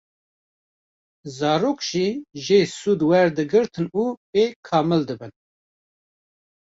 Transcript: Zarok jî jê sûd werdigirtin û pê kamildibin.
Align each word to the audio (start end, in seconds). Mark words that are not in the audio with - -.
Zarok 1.37 1.79
jî 1.91 2.07
jê 2.45 2.61
sûd 2.79 2.99
werdigirtin 3.09 3.87
û 4.01 4.05
pê 4.31 4.45
kamildibin. 4.67 5.33